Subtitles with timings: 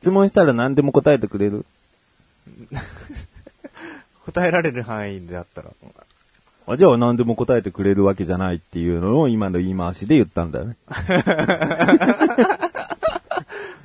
[0.00, 1.64] 質問したら何でも答えてくれる？
[4.26, 5.70] 答えられる範囲であったら。
[6.70, 10.76] あじゃあ何でも答えてくれるわけじゃないっていうのを今の言い回しで言ったんだよね。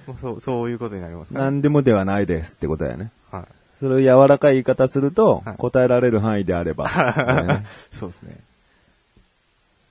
[0.05, 3.11] もうそう、そういうことになりますか、ね、何でもではないですってことだよね。
[3.31, 3.43] はい。
[3.79, 6.89] それを柔らかい言い方すると、はい答えられる範囲であれば。
[7.47, 7.65] ね
[7.97, 8.37] そうですね。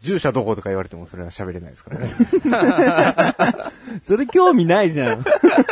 [0.03, 3.72] 住所どことか言われてもそれは喋れないですからね。
[4.01, 5.25] それ興味ないじゃん。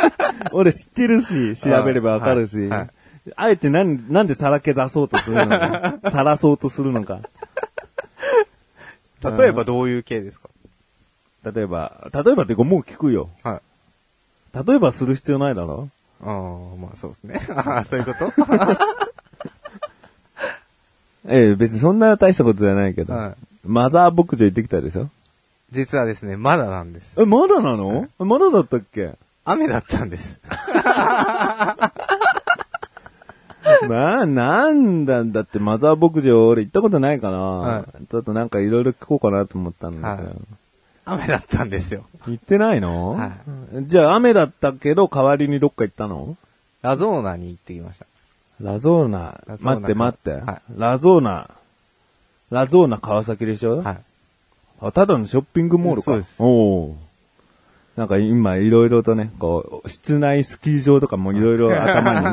[0.51, 2.57] 俺知ってるし、調べればわかるし。
[2.57, 2.89] はいはい
[3.35, 5.93] あえてなん、なんでさらけ出そうとするのか。
[6.09, 7.19] さらそうとするのか。
[9.23, 10.49] 例えばどういう系ですか？
[11.53, 13.29] 例えば、例えばってかもう聞くよ。
[13.43, 13.61] は
[14.55, 14.57] い。
[14.67, 15.89] 例えばする必要ないだろ
[16.23, 16.33] ああ、
[16.79, 17.39] まあそうですね。
[17.55, 18.31] ああ、そういうこと？
[21.29, 23.13] ええ、別にそんな大したことじゃないけど。
[23.13, 25.09] はいマザー牧場行ってきたでしょ？
[25.71, 27.13] 実はですね、まだなんです。
[27.17, 29.13] え、まだなの、まだだったっけ？
[29.45, 30.39] 雨だったんです。
[33.87, 40.29] まあ、なんだ、だってマザー牧場俺行ったことないから、はちょっとなんかいろいろ聞こうかなと思ったんだけど。
[40.29, 40.37] はい
[41.03, 42.05] 雨だったんですよ。
[42.27, 43.31] 行ってないの、は
[43.81, 46.37] じゃあ雨だったけど代わりにどっか行ったの？
[46.83, 48.05] ラゾーナに行ってきました。
[48.61, 49.41] ラゾーナ。
[49.47, 51.49] ラゾーナ待って待って、はいラゾーナ。
[52.51, 53.97] ラゾーナ川崎でしょ、はい。
[54.81, 56.05] あただのショッピングモールか。
[56.05, 56.95] そうですおお。
[57.95, 62.25] なんか今いろいろとね、こう、室内スキー場とかもいろいろ頭に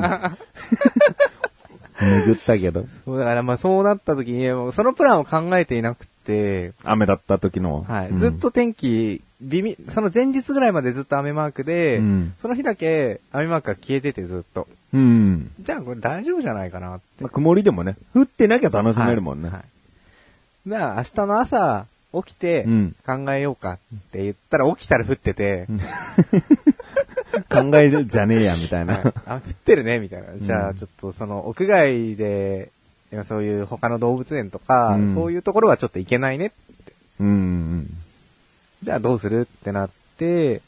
[2.00, 7.84] 巡ったけど、だからまあそうなった時に、そのプランを考えていなくて、雨だった時の。
[7.88, 8.08] はい。
[8.08, 14.68] うんずっと天気、微妙、その前日ぐらいまでずっと雨マークで、うんその日だけ雨マークが消えててずっと。
[14.94, 15.50] うん。
[15.60, 17.24] じゃあこれ大丈夫じゃないかなって。
[17.24, 19.50] まあ、曇りでもね、降ってなきゃ楽しめるもんね。
[19.50, 19.62] はい。
[20.66, 23.78] じゃあ明日の朝起きてうん考えようかっ
[24.12, 25.66] て言ったら起きたら降ってて、
[27.50, 28.98] 考えるじゃねえや、みたいな。
[28.98, 30.28] はいあ、降ってるねみたいな。
[30.40, 32.70] じゃあちょっとその屋外で、
[33.12, 36.52] 今そういう他の動物園とか、うんそういうところはちょっと行けないね。
[37.20, 37.90] うんうん。
[38.82, 40.62] じゃあどうするってなって、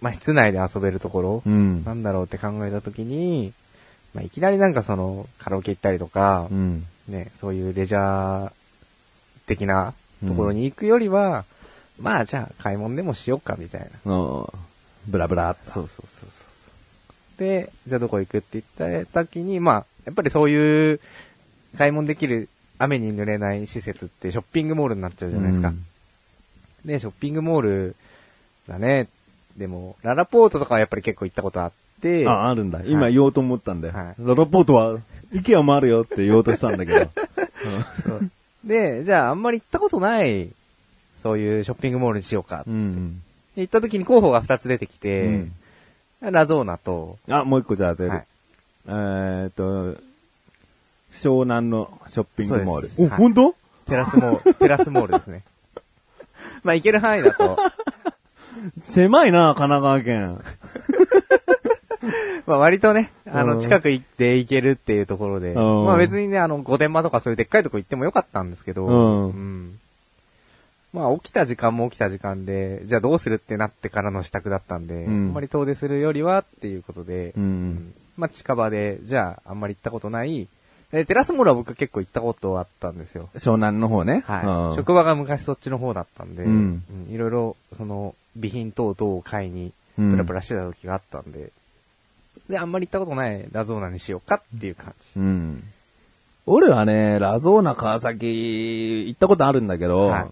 [0.00, 1.84] まあ室内で遊べるところ、うん。
[1.84, 3.52] なんだろうって考えたときに、
[4.14, 6.84] まあ、いきなりなんかその、カラオケ行ったりとか、うん。
[7.08, 8.52] ね、そういうレジャー
[9.46, 9.94] 的な
[10.26, 11.44] ところに行くよりは、
[12.00, 14.12] まあじゃあ買い物でもしようかみたいな。
[14.12, 14.46] うん。
[15.06, 15.70] ブラブラっと。
[15.72, 16.44] そうそうそうそ
[17.36, 17.38] う。
[17.38, 21.00] で、じゃあどこ行くって言った時に、まあ、やっぱりそういう
[21.76, 22.48] 買い物できる
[22.78, 25.68] 雨に濡れない施設ってショッピングモールになっちゃうじゃないですか。
[25.68, 25.86] うん
[26.84, 27.96] で、ショッピングモール
[28.68, 29.08] だね。
[29.56, 32.80] でも、ララポートとかはやっぱり結構行ったことあって、あ、あるんだ。
[32.86, 33.94] 今はい言おうと思ったんだよ。
[33.94, 34.98] はいララポートは、
[35.32, 36.98] イケアもあるよって言おうとしたんだけど。
[38.02, 38.30] そう
[38.64, 40.50] で、じゃああんまり行ったことない、
[41.22, 42.64] そういうショッピングモールにしようか。
[42.66, 43.22] うん
[43.56, 45.52] 行った時に候補が2つ出てきて、うん
[46.20, 48.10] ラゾーナと、あ、もう一個じゃあ当てる。
[48.10, 48.26] はい
[48.86, 49.98] えーっと、
[51.12, 53.54] 湘南のショッピングモールお、はい本当？
[53.86, 55.42] テラスモール、 テラスモールですね。
[56.62, 57.56] まあ行ける範囲だと、
[58.82, 60.40] 狭いな、神奈川県。
[62.50, 63.60] まあ割とね、あの、うん。
[63.60, 65.86] 近く行って行けるっていうところで、うん。
[65.86, 69.68] まあ別にね、あの、御殿場とかそういうでっかいとこ行ってもよかったんですけど、うん。
[69.68, 69.78] ん。
[70.92, 75.12] まあ起きた時間も起きた時間で、じゃあどうするってなってからの支度だったんで、うん。
[75.12, 77.42] あんまり遠出するよりはっていうことで、うん。
[77.42, 77.94] うん。
[78.16, 80.48] まあ近場で、じゃああんまり行ったことない、
[80.90, 83.28] でテラスモールは僕結構行ったことあったんですよ。
[83.34, 84.24] 湘南の方ね。
[84.26, 84.44] はい。
[84.44, 84.76] うん。
[84.76, 86.82] 職場が昔そっちの方だったんで、うん。
[87.06, 87.14] うん。
[87.14, 90.10] いろいろ、その、備品等々を買いに、うん。
[90.10, 91.52] プラプラしてた時があったんで、
[92.48, 95.10] で、あんまり行ったことないラゾーナにしようかっていう感じ。
[95.16, 95.62] うん。
[96.46, 100.26] 俺はね、ラゾーナ川崎行ったことあるんだけど、はい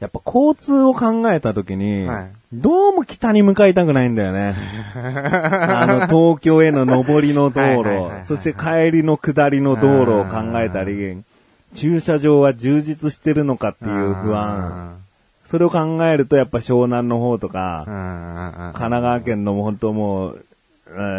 [0.00, 4.54] やっぱ交通を考えた時に、はいどうも北に向かいたくないんだよね。
[4.94, 11.24] あの、東京への上りの道路、そして帰りの下りの道路を考えたり、
[11.74, 14.98] 駐車場は充実してるのかっていう不安。
[15.46, 20.44] それを考えるとやっぱ湘南の方とか、神神奈川県の本当もう、うん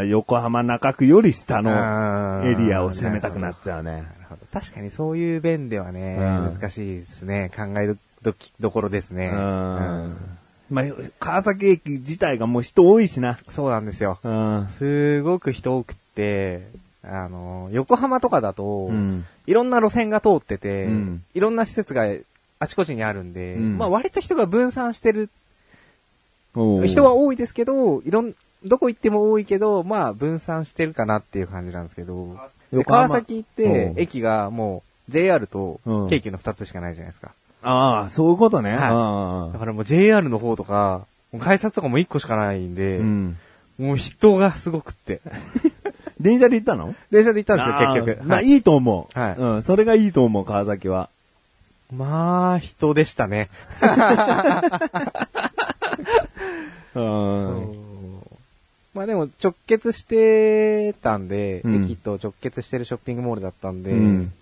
[0.07, 3.91] 横浜中区より下のエリアを攻めたくなっちゃうね。
[3.91, 4.41] なるほど。
[4.53, 6.21] 確かにそういう弁ではね、う
[6.53, 7.51] ん難しいですね。
[7.55, 9.27] 考えどきどころですね。
[9.27, 10.17] ううんん。
[10.69, 10.85] まあ、
[11.19, 13.37] 川崎駅自体がもう人多いしな。
[13.49, 14.19] そうなんですよ。
[14.23, 14.67] うん。
[14.77, 16.67] すごく人多くって、
[17.03, 22.05] あの、横浜とかだと、うんいろんな路線が通ってて、うんいろんな施設が
[22.59, 25.29] あちこちにあるんで、うんまあ割と人が分散してる、
[26.55, 28.33] 人は多いですけど、いろん、
[28.65, 32.35] どこ行っても多いけど、まあ分散してるかなっていう感じなんですけど、
[32.85, 37.31] 川崎ってうん駅がもう JR とうん京急の2つしかないじゃないですか。
[37.61, 38.71] ああ、そういうことね。
[38.71, 41.05] はいあだからもう JR の方とか、
[41.39, 43.37] 改札とかも1個しかないんで、あうん。
[43.77, 45.21] もう人がすごくって。
[46.19, 46.95] 電車で行ったの？
[47.11, 48.27] 電車で行ったんですよ、結局。
[48.27, 48.45] まあ、はい。
[48.47, 49.19] いいと思う。
[49.19, 51.09] はいうん、それがいいと思う、川崎は。
[51.93, 53.49] まあ、人でしたね。
[56.95, 57.85] うん。
[58.93, 64.33] まあでも直結してたんで、うん駅と直結してるショッピングモールだったんで、うん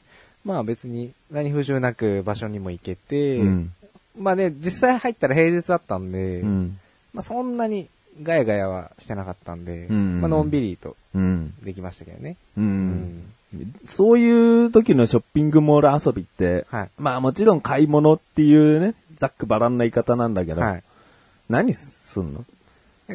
[0.46, 3.74] まあ別に何不自由なく場所にも行けて、うん。
[4.20, 6.80] まあね、実際入ったら平日だったんで、うん。
[7.14, 7.88] まあそんなに
[8.22, 11.54] ガヤガヤはしてなかったんで、うんまあのんびりとうん。
[11.64, 12.36] できましたけどね。
[12.58, 12.62] う。
[12.62, 13.24] うん
[13.86, 16.90] そういう時のショッピングモール遊びって、はい。
[16.98, 20.84] まあもちろん買い物っていうね、ざっくばらんな言い方なんだけど、はい。
[21.50, 22.44] 何すんの？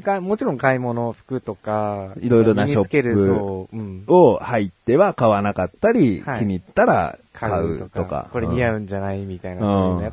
[0.02, 4.12] かもちろん買い物、服とか、いろいろなショップ。
[4.12, 6.40] を入っては買わなかったり、はい。
[6.40, 8.00] 気に入ったら買買うとか。
[8.00, 9.66] うとか、これ似合ううんじゃないみたいな、うん。
[9.66, 10.12] そういうのやっ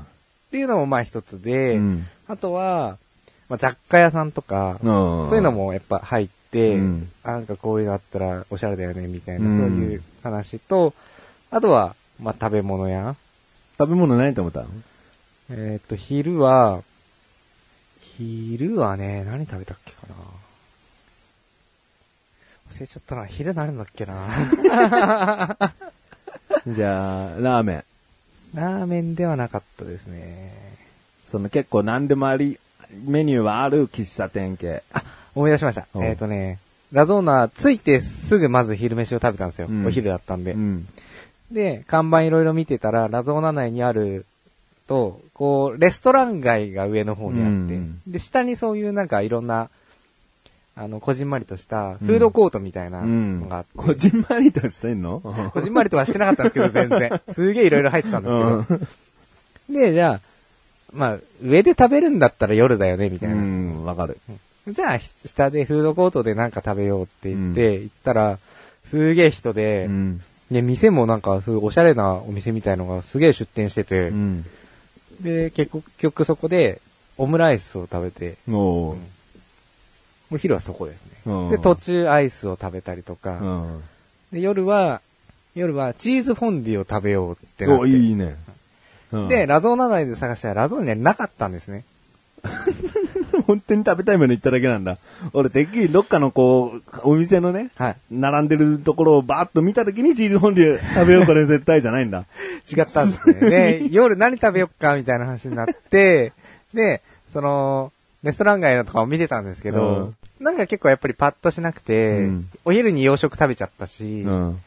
[0.51, 2.07] ていうのもまあ一つで、うん。
[2.27, 2.97] あとは、
[3.49, 5.27] まあ、雑貨屋さんとか、うん。
[5.27, 7.09] そういうのもやっぱ入って、うん。
[7.23, 9.57] あなんかこういうのあったらおしゃれだよね、みたいな、うん。
[9.59, 10.93] そういう話と、
[11.51, 13.15] あとは、まあ、食べ物屋。
[13.77, 14.67] 食べ物何と思ったの？
[15.51, 16.81] えっ、と、昼は、
[18.17, 20.15] 昼はね、何食べたっけかな
[22.73, 23.25] 忘れちゃったな。
[23.25, 24.27] 昼何だっけな
[26.67, 27.83] じゃあ、ラーメン。
[28.53, 30.53] ラーメンではなかったですね。
[31.29, 32.57] その結構何でもあり、
[33.05, 34.83] メニューはある喫茶店系。
[34.93, 35.03] あ、
[35.35, 35.85] 思い出しました。
[35.93, 36.59] うんえっ、とね、
[36.91, 39.67] ラゾーナ着いてすぐまず昼飯を食べたんですよ。
[39.69, 40.53] うんお昼だったんで。
[40.53, 40.87] うん。
[41.51, 44.25] で、看板いろいろ見てたら、ラゾーナ内にある
[44.87, 49.69] と、こう、レストラン街が上の方にあって、うんで、下にそういうなんかいろんな、
[50.77, 55.21] あの、こじんまりとしたフードコートみたいなのがあって、こじんまりとしてんの？
[55.53, 57.21] こじんまりとはしてなかったんですけど、全然。
[57.33, 58.29] すげえいろいろ入ってたんで
[58.67, 59.79] すけど。
[59.79, 60.19] で、じゃあ、
[60.93, 63.41] まあ、上で食べるんだったら夜だよね、みたういな。
[63.41, 64.17] ん、わかる。
[64.67, 68.39] じゃあ、下でフードコートでなんか食べようって言って、行ったら、
[68.89, 70.21] すげえ人で、うん。
[70.51, 74.45] で、店もなんか、そういうおしゃれなお店みたいのがすげえ出店してて、うん。
[75.21, 76.81] で、結局そこで、
[77.17, 78.97] オムライスを食べて、おー
[80.31, 81.11] お昼はそこですね。
[81.25, 83.83] うんで、途中アイスを食べたりとうか、ん。
[84.31, 85.01] で、夜は、
[85.53, 87.91] 夜はチーズフォンデュを食べようってなっお、て。
[87.91, 88.35] いいね。
[89.11, 91.85] うんで、、ラゾーナ内で探したらラゾーナにはなかったんですね。
[93.45, 94.97] 本当に食べたいもの言っただけなんだ。
[95.33, 97.95] 俺、てっきりどっかのこう、お店のね、はい。
[98.11, 102.25] 並んでるところをバーッと見たときにチーズフォンデュ食べようこれ絶対じゃないんだ。
[102.71, 103.33] 違ったんですね。
[103.49, 106.33] で、夜何食べよっかみたいな話になって、
[106.73, 107.01] で、
[107.31, 107.91] その、
[108.23, 114.59] レストラン街のとかを見てたんですけど、なんか結構やっぱりパッとしなくて、うんお昼に洋食食べちゃったし、うん。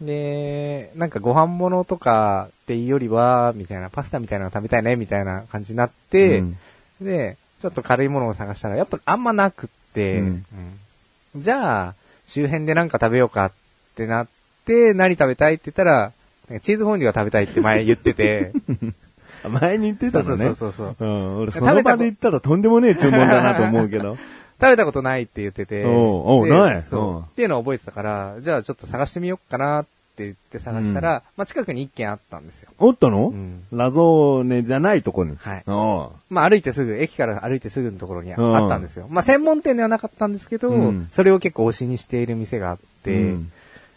[0.00, 6.58] で、なんかご飯物とかっていうよりは、みたいな、パスタみたいなの食べたいね、みたいな感じになって、うん
[7.00, 10.26] で、ちょっと軽いものを探したら、やっぱあんまなくって、うん。
[10.26, 10.44] うん
[11.38, 11.94] じゃあ、
[12.26, 13.52] 周辺でなんか食べようかっ
[13.94, 14.28] てなっ
[14.64, 16.12] て、何食べたいって言ったら、
[16.62, 18.52] チーズフォンデュが食べたいって前言ってて、
[19.48, 20.46] 前に言ってたのね。
[20.46, 21.08] そうそうそうそう。
[21.08, 21.38] うん。
[21.40, 24.16] 俺、そ食べたこの場で言ったらとんでもねえ注文だなと思うけど。
[24.58, 26.84] 食べたことないって言ってて、おうおうでない。
[26.88, 27.00] そう。
[27.00, 27.18] うん。
[27.20, 32.70] っていうのを覚えてたから、じゃあちょっと探してみようかなって言って探したら、まあ近くに一軒あったんですよ。
[32.78, 33.64] おったの、うん。
[33.70, 35.36] ラゾーネじゃないとこに。
[35.36, 35.62] はい。
[35.66, 39.06] おうまあ歩いてすぐ、駅から歩いてすぐのところにあうんあったんですよ。
[39.10, 41.08] まあ専門店ではなかったんですけど、うん。
[41.12, 43.52] それを結構推しにしている店があって、うん。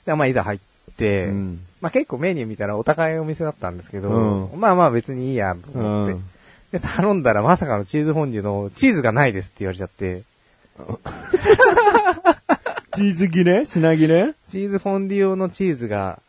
[0.05, 0.59] でまあいざ入っ
[0.97, 1.59] て、うん。
[1.81, 4.59] まあ結構メニュー見たらお高いお店だったんですけど、うん。
[4.59, 6.23] まあまあ別にいいやと思って、うん。
[6.71, 10.23] で頼んだらまさかのチーズフォンデュのチーズがないですって言われちゃって、
[12.99, 13.65] チーズ切れ？
[13.65, 16.19] 品切れチーズフォンデュ用のチーズが、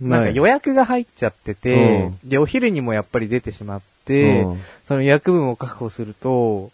[0.00, 6.70] なんか予約が入っちゃってて、うで、お昼にもやっぱり出てしまって、うんその予約分を確保すると、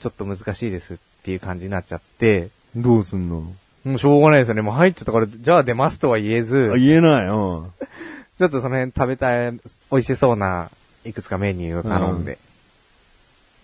[0.00, 3.42] ちょっと難しいですっていう感じになっちゃって、どうすんの？
[3.84, 4.62] もうしょうがないですよね。
[4.62, 7.26] もう入っちゃったから、じゃあ出ますとは言えずあ、言えない？
[7.26, 7.72] うん。
[8.38, 9.52] ちょっとその辺食べたい、
[9.90, 10.70] 美味しそうな
[11.04, 12.38] いくつかメニューを頼んで、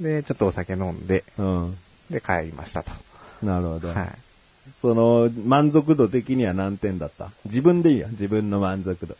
[0.00, 1.76] で、ちょっとお酒飲んで、うん。
[2.10, 2.90] で、帰りましたと。
[3.42, 3.88] なるほど。
[3.88, 4.08] はい。
[4.80, 7.30] その、満足度的には何点だった？
[7.44, 8.08] 自分でいいよ。
[8.10, 9.16] 自分の満足度。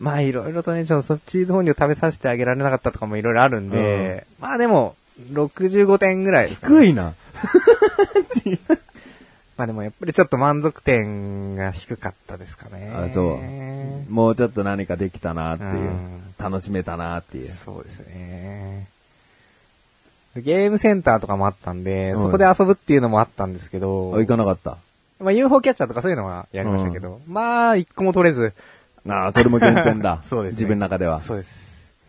[0.00, 4.96] まあいろいろとね、ちょっとそチーズフォンデュを食べさせてあげられなかったとかもいろいろあるんで、まあでも、
[5.32, 7.14] 65点ぐらいね、低いな。
[9.56, 12.92] まあでもやっぱりちょっと満足点が低かったですかね。
[12.92, 16.20] あそうもうちょっと何かできたなっていううん。
[16.36, 17.52] 楽しめたなっていう。
[17.54, 18.88] そうですね。
[20.34, 24.76] でゲームセンターとかもあったんで、うんそこで遊ぶっていうのもあったんですけど、あ、行かなかった。
[25.20, 28.52] まあ UFO キャッチャーとかそういうのはやりましたけど、まあ一個も取れず。。
[29.08, 31.20] ああ、それも減点だ そうですね自分の中では。
[31.20, 31.48] そうです。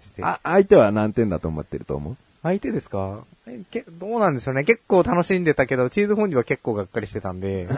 [0.08, 2.18] してあ、相手は何点だと思ってると思う？
[2.44, 3.20] 相手ですか？
[3.48, 4.64] えけどうなんでしょうね。
[4.64, 7.68] 結構楽しんでたけど、チーズフォンデュは結構がっかりしてたんで。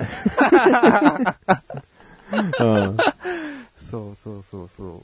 [2.59, 2.97] うん。
[3.91, 5.01] そうそうそうそう。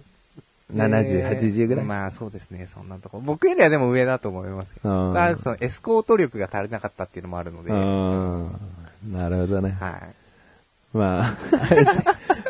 [0.74, 1.86] 70で80ぐらい？
[1.86, 3.22] まあそうですね、そんなとこ。
[3.24, 4.90] 僕よりはでも上だと思いますけど。
[4.90, 7.72] うんまあそのエスコート力が足りなかったっていうのもあるので。
[7.72, 8.52] うん。
[9.12, 9.76] なるほどね。
[9.80, 10.02] はい。
[10.94, 11.92] まあ、あえて、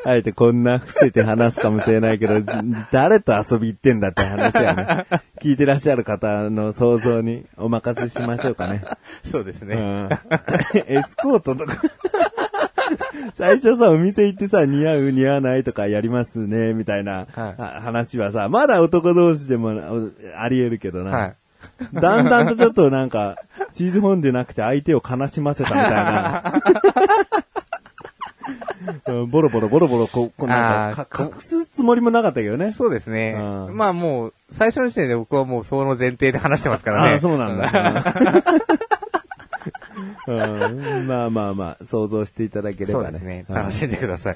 [0.03, 2.41] あえてこんな伏せて話すかもしれないけど、
[2.91, 5.21] 誰と遊び行ってんだって話やね。
[5.41, 8.83] 聞いてらっしゃる方の想像にお任せしましょうかね。
[9.31, 9.75] そうですね。
[9.75, 10.09] うん。
[10.87, 11.81] エスコートとか。
[13.33, 21.11] 最初さ、お店行ってさ、似合う似合わないとかやりますね、みたいな、はいあ話はさ、まだ男同士でもおあり得るけどな。
[21.11, 21.35] はい。
[21.93, 23.37] だんだんとちょっとなんか、
[23.73, 26.61] チーズフォンデュなくて相手を悲しませたみたいな。
[29.07, 32.73] う んボロボロボロボロこう、こうなんか隠すつもりもなかったけどね。
[32.73, 33.35] そうですね。
[33.37, 37.11] うんまあもう、最初の時点で僕はもうその前提で話してますからね。
[37.13, 38.43] ああ、そうなんだ。
[40.35, 43.05] うんまあまあまあ、想像していただければね。
[43.05, 43.45] そうですね。
[43.49, 44.35] うん楽しんでください。